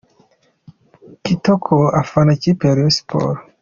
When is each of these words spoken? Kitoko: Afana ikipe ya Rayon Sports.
Kitoko: 1.23 1.75
Afana 2.01 2.31
ikipe 2.37 2.61
ya 2.65 2.75
Rayon 2.75 2.93
Sports. 2.99 3.43